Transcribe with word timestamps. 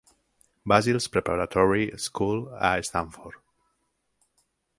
Basil's 0.65 1.07
Preparatory 1.07 1.95
School 1.95 2.51
a 2.59 2.81
Stamford. 2.81 3.35